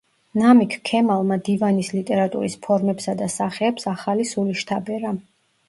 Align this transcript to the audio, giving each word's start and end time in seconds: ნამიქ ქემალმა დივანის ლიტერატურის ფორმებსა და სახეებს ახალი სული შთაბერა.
ნამიქ 0.41 0.77
ქემალმა 0.89 1.37
დივანის 1.49 1.91
ლიტერატურის 1.97 2.57
ფორმებსა 2.65 3.17
და 3.21 3.29
სახეებს 3.37 3.89
ახალი 3.95 4.29
სული 4.35 4.59
შთაბერა. 4.67 5.17